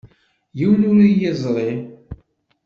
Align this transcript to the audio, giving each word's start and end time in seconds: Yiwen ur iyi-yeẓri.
Yiwen 0.57 0.87
ur 0.89 0.99
iyi-yeẓri. 1.01 1.71